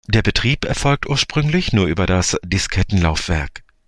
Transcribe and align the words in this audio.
Der 0.07 0.23
Betrieb 0.23 0.65
erfolgt 0.65 1.07
ursprünglich 1.07 1.73
nur 1.73 1.85
über 1.85 2.07
das 2.07 2.35
Diskettenlaufwerk. 2.43 3.61